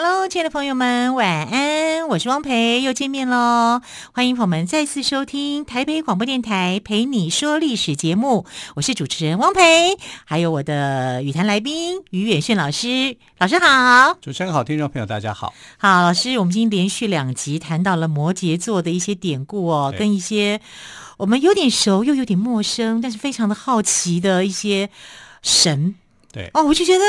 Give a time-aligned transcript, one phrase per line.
[0.00, 2.06] Hello，亲爱的朋友们，晚安！
[2.06, 3.80] 我是汪培，又见面喽。
[4.12, 13.16] 欢迎朋友们再次收听台北广播电台《陪你说历史》节目，我是主持人汪培，还有我的语坛来宾于远炫老师。
[13.38, 15.52] 老师好，主持人好，听众朋友大家好。
[15.78, 20.60] 好，老师，我们今天连续两集谈到了摩羯座的一些典故哦，跟一些
[21.16, 24.90] 我们有点熟又有点陌生，但是非常的好奇的一些
[25.42, 25.96] 神。
[26.30, 27.04] 对哦，我就觉得。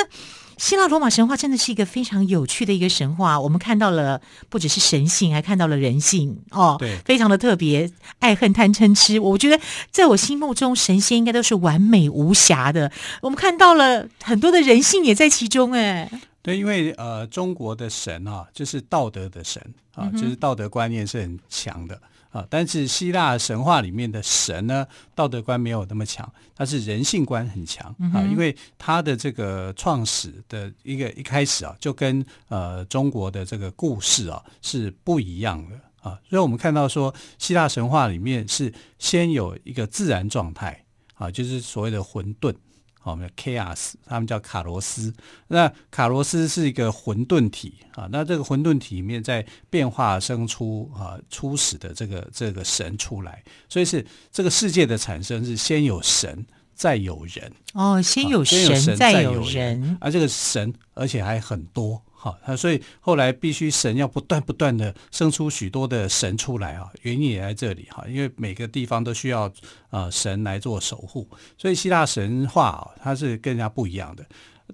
[0.60, 9.18] 希腊罗马神话真的是一个非常有趣的一个神话，我们看到了不只是神性，还看到了人性哦，对，非常的特别，爱恨贪嗔痴。
[9.22, 9.58] 我觉得
[9.90, 12.92] 在我心目中，神仙应该都是完美无瑕的。
[13.22, 19.66] 我们看到了很多的人性也在其中，哎，对，因为呃，中国的神啊，就是道德的神
[19.96, 21.98] 啊，就是道德观念是很强的。
[22.30, 24.86] 啊，但是希腊神话里面的神呢，
[25.16, 42.54] 道德观没有那么强，他是人性观很强啊，因为他的这个创始的一个一开始啊，就跟呃中国的这个故事啊是不一样的啊，所以我们看到说，希腊神话里面是先有一个自然状态啊，就是所谓的混沌。
[43.02, 45.14] 好，我们叫 chaos，他们叫卡罗斯。
[45.48, 48.10] 那卡罗斯是一个混沌体啊。
[48.12, 56.46] 那这个混沌体里面在变化生出啊初始的这个这个神出来，所以是这个世界的产生是先有神
[56.80, 57.52] 再有人。
[57.74, 62.02] 哦，先有神，先有神再有人，而这个神而且还很多。
[62.14, 69.52] 好，所以后来必须神要不断不断的生出许多的神出来啊，原因也在这里哈，因为每个地方都需要
[69.90, 71.28] 啊神来做守护，
[71.58, 74.26] 所以希腊神话啊，它是跟人家不一样的。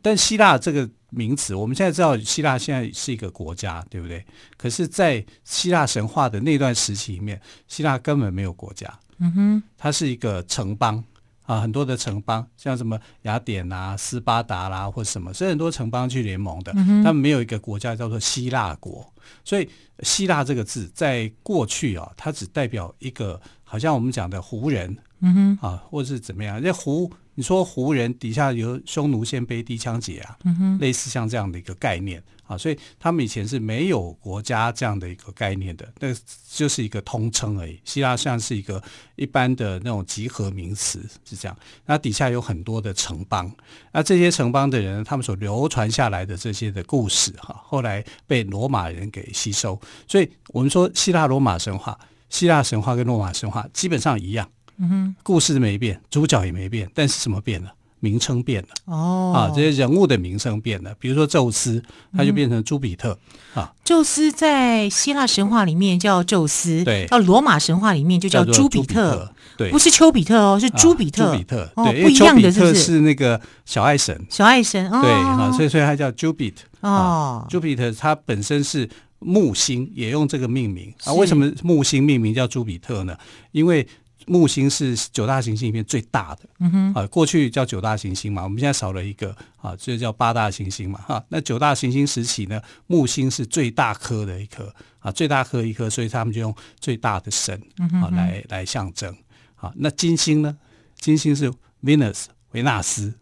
[0.01, 4.24] 但希腊这个名词，我们现在知道希腊现在是一个国家，对不对？
[4.57, 11.03] 可是，在希腊神话的那段时期里面，希腊根本没有国家，嗯哼，它是一个城邦。
[11.45, 16.72] 啊，很多的城邦，像什么雅典啊、斯巴达啦，或什么，是很多城邦去联盟的。
[16.75, 19.07] 嗯、他们没有一个国家叫做希腊国，
[19.44, 19.69] 所以
[20.00, 26.61] 希腊这个字在过去啊，它只代表一个，好像我们讲的胡人，嗯哼，啊，或者是怎么样？
[26.61, 32.23] 这胡，你说胡人底下有匈奴、鲜卑、氐羌羯啊，嗯哼，类似像这样的一个概念。
[32.47, 36.07] 啊，所以他们以前是没有国家这样的一个概念的，那
[36.51, 37.79] 就是一个通称而已。
[37.83, 38.81] 希腊像是一个
[39.16, 41.57] 一般的那种集合名词，是这样。
[41.85, 43.51] 那底下有很多的城邦，
[43.91, 49.79] 那这些城邦的人，他们所流传下来的这些的故事，哈，后来被罗马人给吸收。
[50.07, 51.97] 所以我们说希腊罗马神话，
[52.29, 57.73] 希腊神话跟罗马神话基本上一样，嗯哼，故事没变，主角也没变，但是什么变了？
[58.06, 58.70] 名称变了。
[58.86, 61.82] 哦，啊，这些人物的名称变了，比如说宙斯，
[62.16, 63.18] 他就变成朱比特、
[63.56, 63.74] 嗯、啊。
[63.84, 73.02] 宙斯在希腊神话里面叫宙斯，对，到罗马神话里面就叫朱比特，对，不是丘比特哦，是朱比特，啊、朱比特，哦、对，不一样的是不是？
[73.02, 78.88] 那个小爱神，小爱神，哦、对啊，所以所以他叫 Jupiter 哦，Jupiter 它本身是
[79.20, 80.94] 木星，也用这个命名。
[81.04, 81.14] 啊。
[81.14, 83.16] 为什么木星命名叫朱比特呢？
[83.52, 83.88] 因为
[84.28, 97.62] 木星是九大行星里面最大的，嗯哼，啊，过去叫九大行星嘛，我们现在少了一个，啊，就叫八大行星嘛，哈，那九大行星时期呢，木星是最大颗的一颗，啊，最大颗一颗，所以他们就用最大的神，
[98.02, 99.16] 啊，来来象征，
[99.56, 100.57] 啊，那金星呢？
[100.97, 101.52] 金星是
[101.84, 103.13] Venus 维纳斯，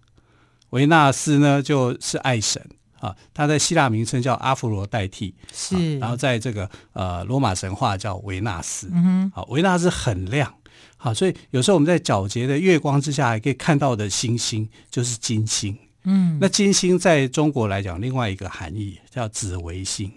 [0.70, 2.66] 维纳斯呢就是爱神，
[3.00, 10.54] 啊，他在希腊名称叫阿佛罗代替，是，然后在这个呃罗马神话叫维纳斯，嗯哼，啊，维纳斯很亮。
[11.04, 15.78] 好，所以有时候我们在皎洁的月光之下，还可以看到的星星就是金星。
[16.06, 20.10] 嗯，那金星在中国来讲，另外一个含义叫紫微星。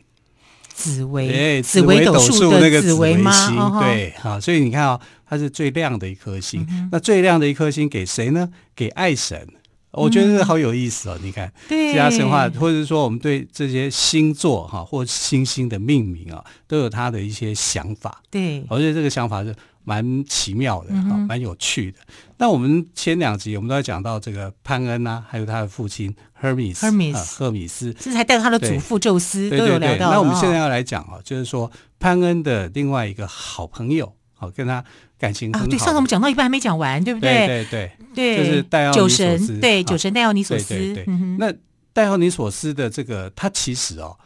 [0.68, 6.64] 紫微，哎，紫微斗数那个紫微星，哦、对，好，所以你看啊、哦，它是最亮的一颗星。
[6.70, 8.48] 嗯、那最亮的一颗星给谁呢？
[8.76, 9.44] 给爱神。
[9.90, 11.18] 我觉得这个好有意思哦。
[11.20, 18.22] 嗯、你看，其他神话，或者说我们对这些星座哈，或星星的命名啊，都有他的一些想法。
[18.30, 19.52] 对，我觉得这个想法是。
[19.86, 21.98] 蛮奇妙的，哈，蛮有趣的。
[22.38, 30.10] 那、嗯、我们前两集我们都在讲到这个潘恩啊，还有他的父亲赫米斯，赫米斯，赫米斯，这才带他的祖父宙斯都有聊到。
[30.10, 34.84] 那我们现在要来讲啊，就是说潘恩的另外一个好朋友，好跟他
[35.20, 35.66] 感情很好。
[35.66, 37.46] 啊，对，上次我们讲到一半还没讲完，对不对？
[37.46, 40.74] 对对对，就是戴奥尼索斯，酒神，对，酒神戴奥尼索斯。
[40.74, 41.54] 对对对，那
[41.92, 44.18] 戴奥尼索斯的这个他其实哦。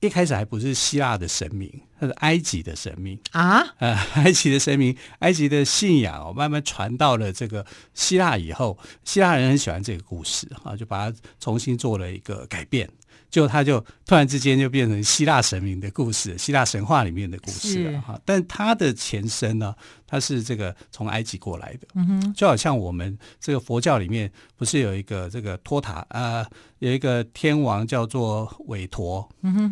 [0.00, 3.62] 一开始还不是希腊的神明，它是埃及的神明啊。
[3.78, 12.88] 呃， 埃及的神明，埃及的信仰哦，慢慢传到了这个希腊以后，希腊人很喜欢这个故事啊，就把它重新做了一个改变。
[13.30, 18.20] 就他就突然之间就变成希腊神明的故事，希腊神话里面的故事了哈。
[18.24, 19.72] 但它的前身呢，
[20.10, 26.40] 它是这个从埃及过来的，嗯哼，就好像我们这个佛教里面不是有一个这个托塔啊。
[26.40, 26.46] 呃
[26.80, 29.28] 有一个天王叫做韦陀，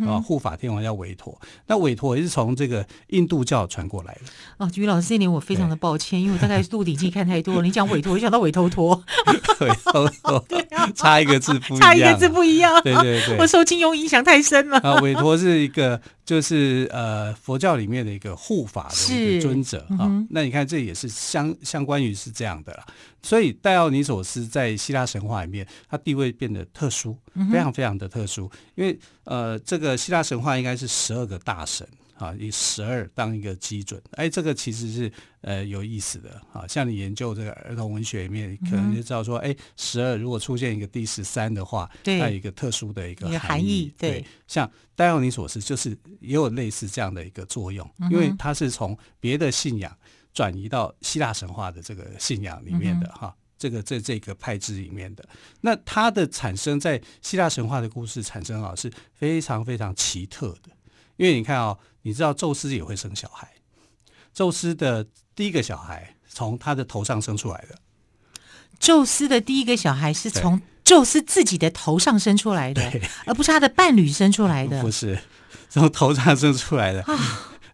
[0.06, 1.40] 啊，护法天王叫韦陀。
[1.66, 4.20] 那韦陀也是从这个印度教传过来的。
[4.58, 7.62] 哦，于老师，这一点我非常的抱歉，因为我大概《鹿鼎记》看太多了。
[7.62, 9.02] 你讲韦陀，我想到韦头陀。
[9.60, 12.82] 韦头陀， 对啊，差一个字不一样，差一个字不一样。
[12.82, 14.76] 对对对，我受金庸影响太深了。
[14.80, 15.98] 啊，韦陀是一个。
[16.28, 20.26] 就是呃，佛教里面的一个护法的一个尊者啊、嗯哦。
[20.28, 22.84] 那你看，这也是相相关于是这样的啦。
[23.22, 27.16] 所以戴奥尼索斯在希腊神话里面，他地位变得特殊，
[27.50, 28.42] 非常非常的特殊。
[28.74, 31.88] 因为呃，这个希腊神话应该是十二个大神。
[32.18, 36.66] 啊，以十二当一个基准，哎，这个其实是呃有意思的啊。
[36.66, 43.94] 像你研究这个儿童文学里面，可能就知道说，哎，十二如果出现一个第十三的话，对，它有一个特殊的一个含义。
[43.96, 49.96] 对，对，像戴奥尼索斯就是也有类似这样的一个作用，嗯、因为它是从别的信仰
[50.34, 55.24] 转移到希腊神话的这个信仰里面的哈、嗯，这个这这个派支里面的。
[55.60, 60.70] 那它的产生在希腊神话的故事产生啊，是非常非常奇特的。
[61.16, 63.48] 因为你看哦，你知道宙斯也会生小孩，
[64.32, 67.78] 宙斯的第一个小孩从他的头上生出来的。
[68.78, 72.92] 宙斯的第一个小孩是从宙斯自己的头上生出来的，
[73.26, 74.80] 而不是他的伴侣生出来的。
[74.80, 75.18] 不是
[75.68, 77.02] 从头上生出来的，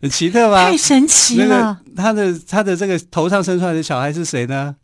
[0.01, 0.71] 很奇特吧？
[0.71, 1.81] 太神奇了！
[1.95, 4.77] 那个、他的他的这个头上生出来的小孩是谁呢？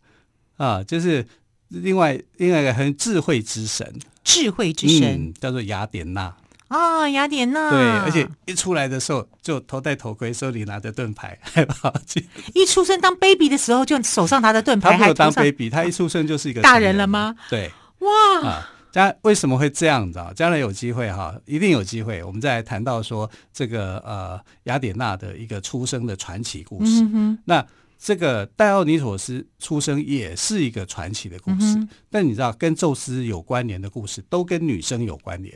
[0.58, 1.26] 啊，就是
[1.68, 6.36] 另外另外一个很智慧之神，智慧之神、嗯、叫做雅典娜。
[6.70, 7.68] 啊，雅典娜！
[7.68, 12.28] 对，而且一出来的时候就头戴头盔，手里拿着盾牌，还跑去。
[12.54, 17.34] 一出生当 baby 的时候就手上拿着盾牌，他没有当 baby，他一出生就是一个大人了吗？
[17.48, 18.48] 对，哇！
[18.48, 20.32] 啊，将为什么会这样子啊？
[20.32, 27.02] 将来有机会哈，一定有机会，我们再来谈到说这个呃雅典娜的一个出生的传奇故事。
[27.12, 27.66] 嗯、那
[27.98, 35.52] 这个戴奥尼索斯出生也是一个传奇的故事，嗯、但你知道跟宙斯有关联的故事都跟女生有关联。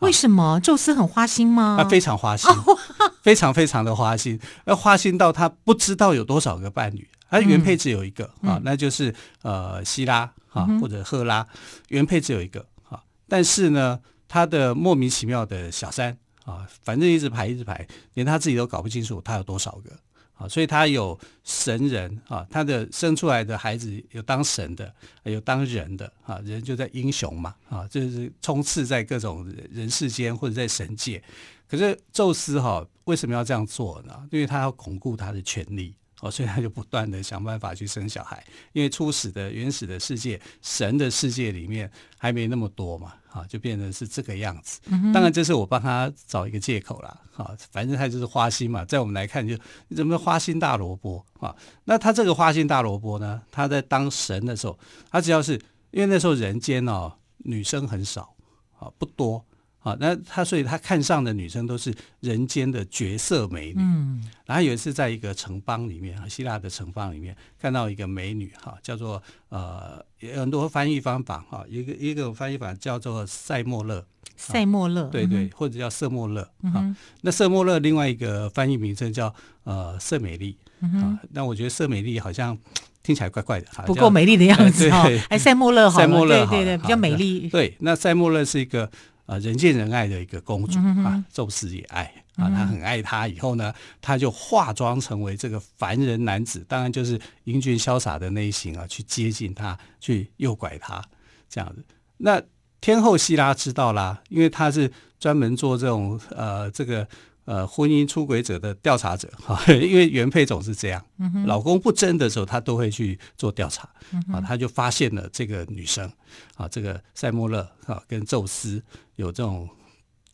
[0.00, 1.76] 为什么宙斯很花心吗？
[1.78, 2.50] 他非常花心，
[3.22, 7.08] 非常非常的花心，要花心到他不知道有多少个伴侣。
[7.30, 11.46] 他原配只有一个啊、嗯，那就是呃希拉啊或者赫拉，
[11.88, 13.00] 原配只有一个啊。
[13.28, 19.90] 但是呢，他的莫名其妙的小三啊，反正一直排一直排，连他自己都搞不清楚他有多少个。
[20.38, 24.94] 啊，所以他有神人啊，他的生出来的孩子有当神的，
[25.24, 31.22] 有当人的啊，人就在英雄嘛啊，就是冲刺在各种人世间或者在神界。
[31.68, 34.26] 可是宙斯哈为什么要这样做呢？
[34.30, 35.94] 因为他要巩固他的权力。
[36.20, 44.80] 哦，所以他就不断的想办法去生小孩，因为初始的原始的世界，神的世界里面还没那么多嘛，啊，就变成是这个样子。
[44.86, 49.56] 嗯、当然，这是我帮他找一个借口啦，啊，反正他就是花心嘛，在我们来看就
[49.86, 51.54] 你怎么花心大萝卜啊？
[51.84, 53.40] 那他这个花心大萝卜呢？
[53.52, 54.78] 他在当神的时候，
[55.10, 55.52] 他只要是
[55.92, 58.34] 因为那时候人间哦，女生很少
[58.78, 59.44] 啊，不多。
[59.88, 63.76] 啊，那他所以他看上的女生都是人间的绝色美女。
[63.78, 74.04] 嗯，然后有一次在一个城邦里面，希腊的城邦里面看到一个美女，哈，叫做呃，有很多翻译方法，哈，一个一个翻译法叫做塞莫勒，
[74.36, 76.42] 塞莫勒，对对，或者叫色莫勒，
[76.74, 82.56] 啊，那色莫勒另外一个翻译名称叫呃色美丽，啊，那我觉得色美丽好像
[83.02, 88.90] 听起来怪怪的，不够美丽的样子哈，哎，塞莫勒，塞莫勒，对对对，比较美丽，对，那塞莫勒是一个。
[89.28, 92.02] 啊，人见人爱的一个公主、嗯、啊，宙斯也爱
[92.36, 93.28] 啊，他很爱她。
[93.28, 101.04] 以后呢，他就化妆成为这个凡人男子，当然就是英俊潇洒的那一型啊，去接近她，去诱拐她，
[101.48, 101.84] 这样子。
[102.16, 102.42] 那
[102.80, 107.06] 天后希拉知道啦，因为他是专门做这种呃这个。
[107.48, 116.12] 呃，婚姻出轨者的调查者 哈，因为原配总是这样，嗯、老公不争的时候，他都会去做调查，嗯、啊，他就发现了这个女生
[116.56, 118.82] 啊，这个塞莫勒啊，跟宙斯
[119.16, 119.66] 有这种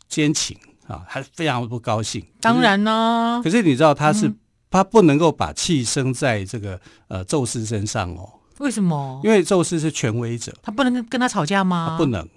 [0.09, 2.21] 奸情啊，他非常不高兴。
[2.40, 4.37] 当然呢，可是你知道他是、嗯、
[4.68, 8.28] 他不能够把气生在这个呃宙斯身上哦。
[8.59, 9.21] 为什么？
[9.23, 11.90] 因为宙斯是权威者，他不能跟他吵架吗？
[11.90, 12.28] 他不能，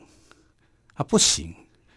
[0.94, 1.52] 他不行，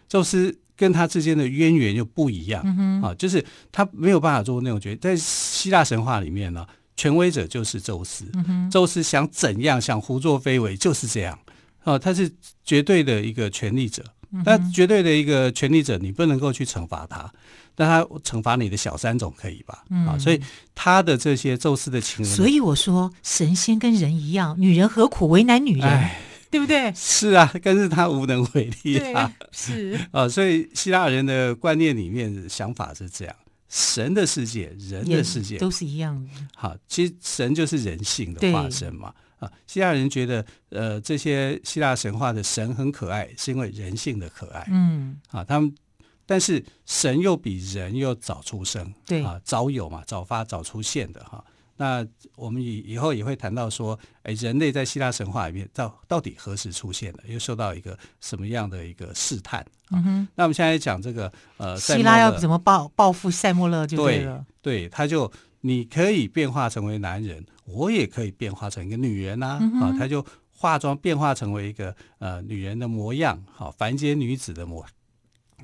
[0.09, 0.57] 宙斯。
[0.81, 4.99] 跟他之间的渊源又不一样、嗯、啊，就是他没有办法做那种决定。
[4.99, 6.65] 在希腊神话里面呢，
[6.97, 11.37] 权威者就是宙斯，嗯、宙斯想怎样，想胡作非为就是这样。
[11.83, 12.31] 啊，他是
[12.63, 14.03] 绝对的一个权力者。
[14.43, 17.31] 那绝对的一个权力者，你不能够去惩罚他，
[17.75, 19.83] 但他惩罚你的小三总可以吧？
[19.91, 20.41] 嗯、啊，所以
[20.73, 26.09] 他的这些宙斯的情人，所以我说神仙跟人一样，女人何苦为难女人？
[26.51, 26.93] 唉对不对？
[26.93, 29.33] 是啊，但是他无能为力啊。
[29.51, 33.35] 是啊， 所以希腊人的观念里面想法是这样：
[33.69, 36.29] 神的世界、人的世界都是一样的。
[36.55, 39.13] 好，其实神就是人性的化身嘛。
[39.39, 44.67] 啊，希腊人觉得，呃，这些希腊神话的神很可爱，是因为人性的可爱。
[44.69, 45.73] 嗯，啊，他们，
[46.27, 51.43] 但是神又比人又早出生，对啊，早有嘛，早发早出现的哈。
[51.81, 59.65] 那我们以以后也会谈到说，哎，人类在希腊神话里面到到底何时出现的，又受到一个什么样的一个试探？
[59.89, 60.27] 嗯哼。
[60.35, 64.45] 那我们现在讲这个，呃，希腊要怎么报报复塞莫勒就对了。
[64.61, 74.85] 对，对，他就你可以变化成为男人，我也可以变化成一个女人呐、啊，嗯、啊，他就化妆变化成为一个呃女人的模样，好、啊，凡间女子的模，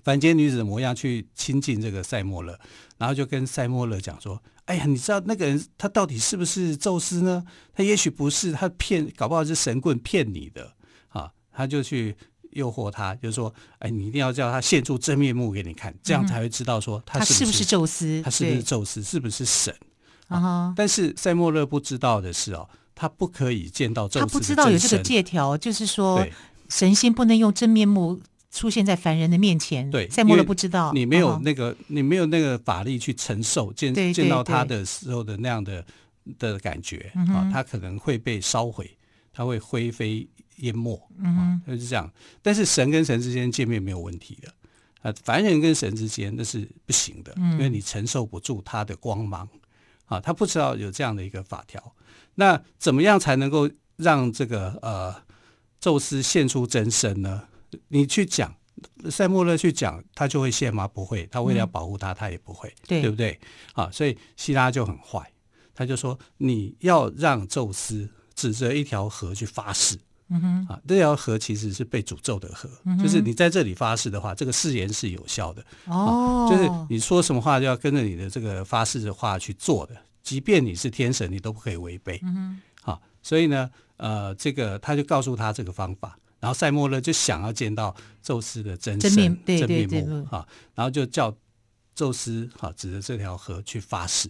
[0.04, 2.58] 凡间女子的模样去亲近这个塞莫勒，
[2.98, 4.42] 然后就跟塞莫勒讲说。
[4.68, 7.42] 哎呀，你知道那个人他到底是不是宙斯呢？
[7.74, 10.74] 他也许不是，他骗，搞不好是神棍骗你的
[11.08, 11.32] 啊！
[11.54, 12.14] 他就去
[12.52, 19.74] 诱惑他，就说：“哎，你一定要叫他现出真面目给你看，这样才会知道说他是不是宙斯，他是不是宙斯，是不是神？”
[20.28, 20.74] 啊！
[20.76, 26.28] 但是塞莫勒不知道的是哦，他不可以见到宙斯，他不知道有这个借条，就是说
[26.68, 28.20] 神仙不能用真面目。
[28.58, 35.86] 出现在凡人的面前，对，塞莫勒不知道，你没有那个，哦、你没有那个法力去承受见见到他的时候的那样的
[36.40, 38.98] 的感觉啊、他可能会被烧毁，
[39.32, 42.12] 他会灰飞烟灭，嗯就是这样。
[42.42, 44.52] 但是神跟神之间见面没有问题的
[45.04, 49.48] 啊，凡人跟神之间那是不行的，嗯、因为你承受不住他的光芒
[50.06, 51.94] 啊，他不知道有这样的一个法条。
[52.34, 55.16] 那怎么样才能够让这个呃
[55.80, 57.44] 宙斯现出真身呢？
[57.90, 58.56] 你去讲，
[59.10, 60.88] 塞莫勒去讲，他就会谢吗？
[60.88, 63.40] 不会，他为了要保护他，他也不会，嗯、对，对不对？
[63.74, 65.32] 啊，所以希拉就很坏，
[65.74, 69.98] 他就说你要让宙斯指着一条河去发誓，
[70.30, 86.18] 嗯哼，啊，这条河其实是被诅咒的河，嗯、就是你在这里发誓的话，这个誓言是有效的，哦、啊，就是你说什么话就要跟着你的这个发誓的话去做的，即便你是天神，你都不可以违背，嗯哼，啊，所以呢，呃，这个他就告诉他这个方法。
[86.40, 91.36] 然后塞莫勒就想要见到宙斯的真身真面，目哈，然后就叫
[91.96, 94.30] 宙斯哈指着这条河去发誓。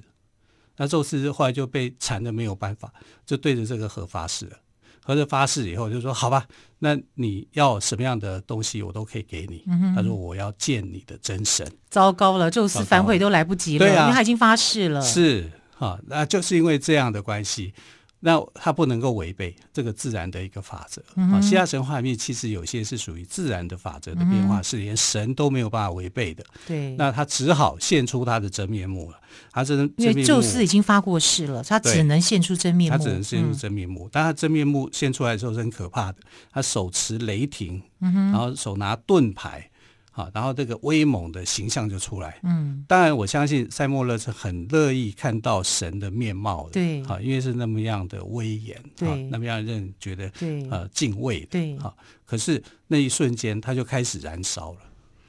[0.77, 2.93] 那宙斯后来就被缠的没有办法，
[3.25, 4.57] 就对着这个河发誓了。
[5.03, 6.45] 合着发誓以后就说：“好吧，
[6.79, 9.63] 那你要什么样的东西我都可以给你。
[9.65, 15.01] 嗯”他说：“我要见你的真神。”糟糕了，宙斯反悔都来不及了，对啊，因为他已经发誓了。
[15.01, 17.73] 是哈，那就是因为这样的关系。
[18.19, 21.39] 那他不能够违背这个自然的一个法则啊。
[21.39, 26.43] 希腊神话里面其实有些是属于自然的法则的变化，嗯、是连神都没有办法违背的。
[26.65, 29.19] 对，那他只好现出他的真面目了。
[29.51, 32.97] 他真真因为宙斯已经发过誓了，他只能现出真面目。
[32.97, 36.17] 他只能现出真面目，嗯、但他真面目现出来的时候是很可怕的。
[36.51, 39.69] 他手持雷霆，然后手拿盾牌。
[40.17, 42.39] 啊，然后这个威猛的形象就出来。
[42.41, 46.71] 嗯，当然我相信塞莫勒是很乐意看到神的面貌的。
[46.71, 51.45] 对，啊，因为是那么样的威严，对，那么样让人觉得对呃敬畏。
[51.45, 51.93] 对，啊，
[52.25, 54.79] 可是那一瞬间他就开始燃烧了。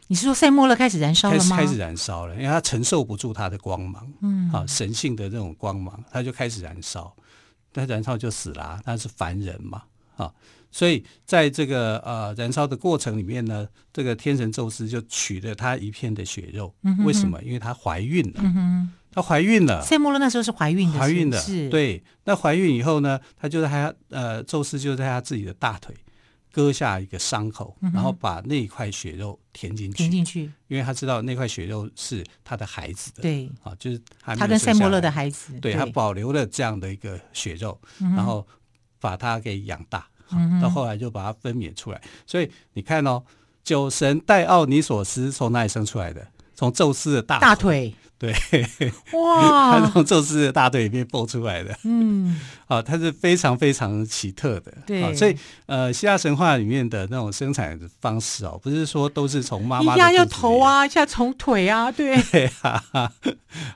[0.06, 1.56] 你是说塞莫勒开始燃烧了吗？
[1.58, 4.10] 开始燃烧了，因为他承受不住他的光芒。
[4.22, 7.14] 嗯，啊，神性的那种光芒，他就开始燃烧，
[7.74, 9.82] 他燃烧就死了，他是凡人嘛，
[10.16, 10.32] 啊。
[10.70, 16.74] 所以，在这个呃燃烧的过程里面呢，这个天神宙斯就取了他一片的血肉。
[16.82, 17.42] 嗯、哼哼为什么？
[17.42, 18.40] 因为她怀孕了。
[18.44, 19.82] 嗯、哼她怀孕了。
[19.82, 20.98] 塞莫勒那时候是怀孕的。
[20.98, 21.38] 怀孕的。
[21.40, 21.70] 是。
[21.70, 22.02] 对。
[22.24, 25.94] 那怀孕以后呢，他就在他呃，宙斯就在他自己的大腿
[26.52, 29.96] 割下一个伤口，嗯、然后把那一块血肉填进去。
[29.96, 30.52] 填进去。
[30.68, 33.22] 因为他知道那块血肉是他的孩子的。
[33.22, 33.50] 对。
[33.62, 35.58] 啊，就是他跟塞莫勒的孩子。
[35.60, 38.46] 对，他保留了这样的一个血肉，嗯、然后
[39.00, 40.06] 把他给养大。
[40.60, 43.22] 到后来就把它分娩出来，所以你看哦，
[43.62, 46.26] 酒神戴奥尼索斯从哪里生出来的？
[46.58, 47.48] 从宙斯的大腿。
[47.48, 47.94] 大腿。
[48.18, 48.34] 对，
[49.12, 52.36] 哇， 他从宙斯的大腿里面蹦出来的，嗯，
[52.66, 55.36] 啊， 它是非常非常奇特的，对，啊、所以
[55.66, 62.82] 呃，希腊神话里面的那种生产的方式哦，不是说都是从妈妈一下要头啊，一下从腿啊，对，对啊，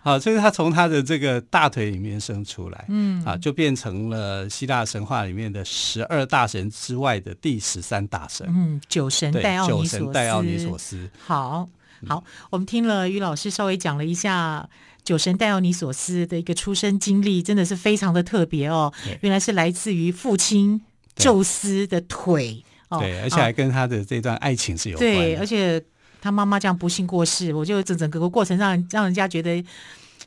[0.03, 11.69] 好，所以他从他的这个大腿里面生出来，嗯，啊，就变成了希腊神话里面的十二大神之外的第十三大神，嗯，酒神戴奥尼索斯，酒神戴奥尼索斯，好。
[12.07, 14.69] 好，我们听了于老师稍微讲了一下
[15.05, 18.93] 酒神戴奥尼索斯的一个出生经历，真的是非常的特别哦。
[19.21, 20.81] 原来是来自于父亲
[21.17, 25.17] 宙斯的腿哦、对，而且还跟他的这段爱情是有关的。
[25.17, 25.83] 对，而且
[26.21, 29.65] 他妈妈这样不幸过世，我就整整个个过程让让人家觉得。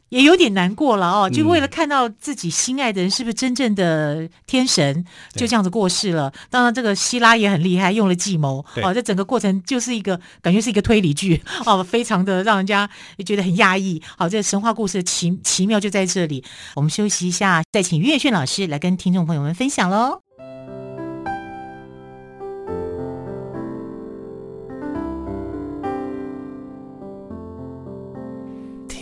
[0.09, 6.31] 也有点难过了哦，就为了看到自己心爱的人是不是真正的天神，嗯、就这样子过世了。
[6.49, 8.93] 当然，这个希拉也很厉害，用了计谋哦。
[8.93, 14.01] 这整个过程就是一个感觉是一个推理剧 哦，非常的让人家也觉得很压抑。
[14.17, 16.43] 好，这个神话故事的奇奇妙就在这里。
[16.75, 20.24] 我们休息一下，再请于远炫老师来跟听众朋友们分享喽。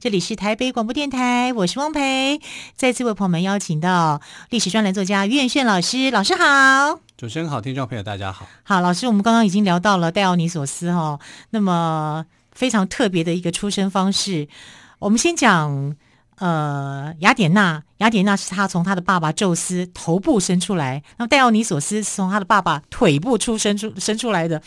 [0.00, 2.40] 这里是台北广播电台，我是汪培，
[2.74, 14.48] 再次为朋友们邀请到历史专栏作家于远炫老师，老师好，主持人好，听众朋友大家好，好，老师，我们刚刚已经聊到了戴奥尼索斯哈，那么非常特别的一个出生方式，
[15.00, 15.94] 我们先讲
[16.38, 24.62] 呃雅典娜，雅典娜是他从他的爸爸宙斯头部生出来，那么戴奥尼索斯是从他的爸爸腿部出生出生出来的。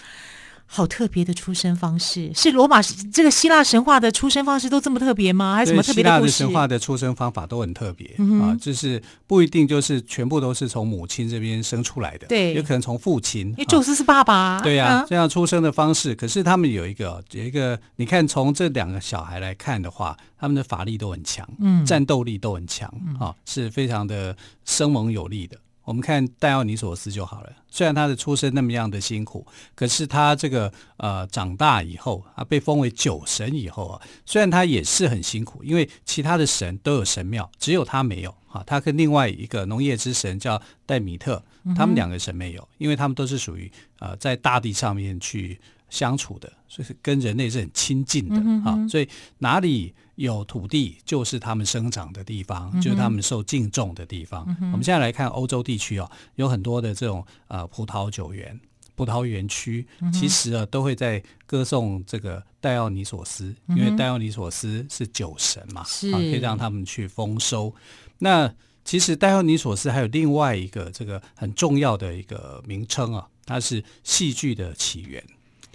[0.66, 5.56] 好特别的出生方式，是罗马这个希腊神话的出生方式都这么特别吗？
[5.56, 6.32] 还是什么特别的故事？
[6.32, 13.50] 希腊的神话的出生方法都很特别、嗯、啊，就是不一定就是全部都是从母亲这边生出来的，对，有可能从父亲。
[13.50, 16.16] 因为宙斯是爸爸、啊，对呀、这样出生的方式。
[16.16, 24.36] 可是他们有一个有一个，你看从这两个小孩来看的话，他们的法力都很强，嗯，战斗力都很强，啊，是非常的
[24.66, 25.58] 生猛有力的。
[25.84, 27.52] 我们看戴奥尼索斯就好了。
[27.70, 38.64] 虽然他的出生那么样的辛苦，可是他这个呃长大以后啊，被封为酒神以后啊，虽然他也是很辛苦，因为其他的神都有神庙，只有他没有啊。
[38.66, 41.44] 他跟另外一个农业之神叫戴米特，
[41.76, 45.60] 他们两个神没有，因为他们都是属于呃在大地上面去
[45.94, 48.36] 相处的，所以是跟人类是很亲近的
[48.68, 48.76] 啊。
[48.88, 54.44] 所以哪里有土地，就是他们生长的地方，就是他们受敬重的地方。
[54.72, 58.60] 我们现在来看欧洲地区啊，有很多的这种呃葡萄酒园、
[58.96, 67.72] 葡萄园区，其实啊都会在歌颂这个戴奥尼索斯，因为戴奥尼索斯是酒神嘛，啊，可以让他们去丰收。
[68.18, 68.52] 那
[68.84, 75.24] 其实戴奥尼索斯还有另外一个这个很重要的一个名称啊，它是戏剧的起源。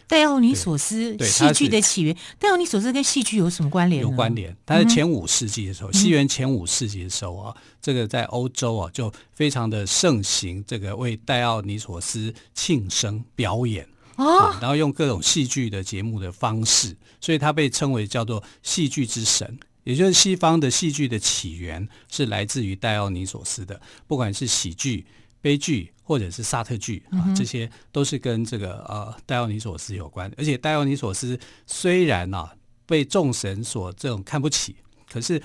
[0.09, 4.01] 戴奥尼索斯戏剧的起源，戴奥尼索斯跟戏剧有什么关联？
[4.01, 4.57] 有关联。
[4.65, 19.59] 他在前五世纪的时候，嗯、西元前五世纪的时候啊，这个在欧洲啊就非常的盛行，这个为戴奥尼索斯庆生表演啊，然后用各种戏剧的节目的方式，所以他被称为叫做戏剧之神。
[19.85, 25.07] 也就是西方的戏剧的起源是来自于戴奥尼索斯的，不管是喜剧。
[25.41, 30.33] 悲剧或者是沙特剧啊，这些都是跟这个呃戴奥尼索斯有关。
[30.39, 32.51] 而且戴奥尼索斯虽然啊
[32.87, 34.75] 被众神所这种看不起，
[35.13, 35.39] 可是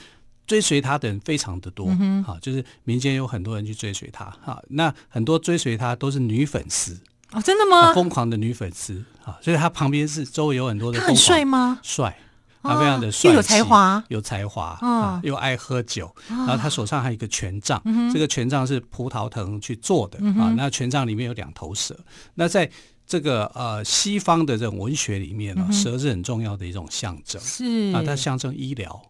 [0.47, 4.58] 追随他的人非常的多嗯啊，就是民间有很多人去追随他啊。
[4.69, 6.97] 那很多追随他都是女粉丝
[7.34, 7.93] 哦，真的吗？
[7.93, 10.97] 疯狂的女粉丝啊，所以他旁边是周围有很多的。
[10.97, 11.82] 他很帅吗？
[11.84, 12.17] 帅。
[12.63, 16.13] 他非常的帅，气有才华，有才华、哦、啊，又爱喝酒、哦。
[16.30, 20.54] 然后他手上还有一个权杖、嗯，这个权杖是葡萄藤去做的、嗯、啊。
[20.56, 21.95] 那权杖里面有两头蛇。
[22.34, 22.69] 那在
[23.06, 29.02] 这个呃西方的这种文学里面呢、嗯，蛇是很重要的一种象征，是啊，它象征医疗。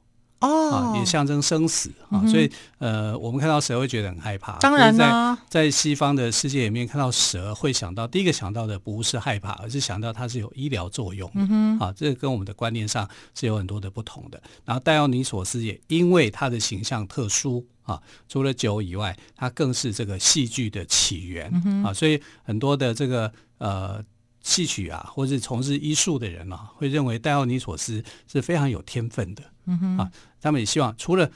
[0.44, 4.58] 哦、啊，也象征生死啊，所以呃，我们看到蛇会觉得很害怕。
[4.60, 11.48] 当然在，在西方的世界里面看到蛇，会想到第一个想到的不是害怕，而是想到它是有医疗作用的。
[11.50, 14.42] 嗯啊，这个跟我们的观念上是有很多的不同的。
[14.66, 24.04] 然后戴奥尼索斯也因为他的形象特殊啊，除了酒以外，他更是这个戏剧的起源、嗯、啊，所以很多的这个呃
[24.42, 29.44] 戏曲啊，或是从事医术的人啊，会认为戴奥尼索斯是非常有天分的。
[29.66, 30.12] 嗯哼啊。
[30.42, 31.30] 他们也希望除了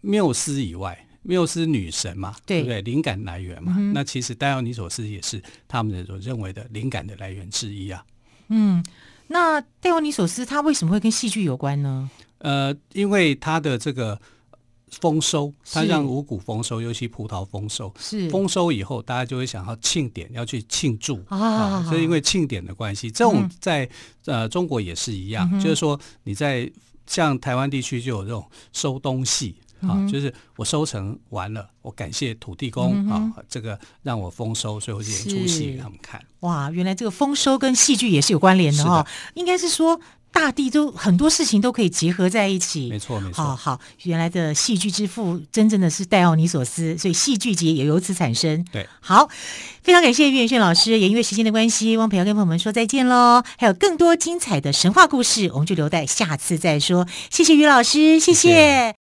[0.00, 2.82] 缪斯以外，缪斯女神嘛，对，对不对？
[2.82, 8.04] 灵感来源嘛，嗯、那其实戴奥尼索斯也是他们所认为的灵感的来源之一啊。
[8.48, 8.84] 嗯，
[9.26, 12.08] 那戴奥尼索斯他为什么会跟戏剧有关呢？
[12.38, 14.18] 呃，因为他的这个
[14.88, 17.92] 丰收，它让五谷丰收，尤其葡萄丰收。
[17.98, 21.82] 是丰收以后，大家就会想要庆典，要去庆祝啊。
[21.88, 23.84] 所以因为庆典的关系，这种在、
[24.26, 26.70] 嗯、呃中国也是一样，嗯、就是说你在
[27.06, 29.56] 像台湾地区就有这种收东西。
[29.82, 36.20] 啊、嗯，就是我收成完了，我感谢土地公、嗯、啊，这个让我丰收，所以我演出戏给他们看。
[36.40, 40.00] 哇，原来这个丰收跟戏剧也是有关联的哈、哦，应该是说。
[40.32, 43.42] 大地都很多事情都可以结合在一起，没错没错。
[43.42, 48.62] 好好，原来的戏剧之父真正的是戴奥尼索斯，所以戏剧节也由此产生。
[48.70, 49.30] 对，好，
[49.82, 53.42] 非常感谢岳远炫老师，也因为时间的关系，汪培要跟朋友们说再见喽。
[53.56, 57.06] 还有更多精彩的神话故事，我们就留待下次再说。
[57.30, 58.34] 谢谢于老师，谢谢。
[58.34, 59.05] 谢谢。